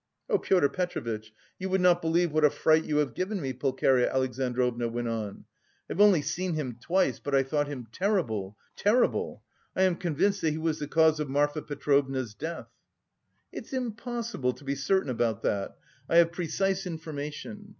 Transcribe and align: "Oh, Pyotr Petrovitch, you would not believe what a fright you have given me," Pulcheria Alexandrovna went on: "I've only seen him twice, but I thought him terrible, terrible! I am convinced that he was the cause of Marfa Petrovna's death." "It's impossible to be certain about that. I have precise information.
"Oh, 0.31 0.39
Pyotr 0.39 0.67
Petrovitch, 0.69 1.31
you 1.59 1.69
would 1.69 1.79
not 1.79 2.01
believe 2.01 2.31
what 2.31 2.43
a 2.43 2.49
fright 2.49 2.85
you 2.85 2.97
have 2.97 3.13
given 3.13 3.39
me," 3.39 3.53
Pulcheria 3.53 4.11
Alexandrovna 4.11 4.87
went 4.89 5.07
on: 5.07 5.45
"I've 5.87 6.01
only 6.01 6.23
seen 6.23 6.55
him 6.55 6.77
twice, 6.81 7.19
but 7.19 7.35
I 7.35 7.43
thought 7.43 7.67
him 7.67 7.85
terrible, 7.91 8.57
terrible! 8.75 9.43
I 9.75 9.83
am 9.83 9.95
convinced 9.95 10.41
that 10.41 10.49
he 10.53 10.57
was 10.57 10.79
the 10.79 10.87
cause 10.87 11.19
of 11.19 11.29
Marfa 11.29 11.61
Petrovna's 11.61 12.33
death." 12.33 12.71
"It's 13.51 13.73
impossible 13.73 14.53
to 14.53 14.63
be 14.65 14.73
certain 14.73 15.11
about 15.11 15.43
that. 15.43 15.77
I 16.09 16.17
have 16.17 16.31
precise 16.31 16.87
information. 16.87 17.69